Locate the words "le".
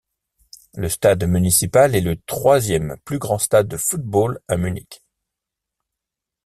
0.73-0.89, 2.01-2.19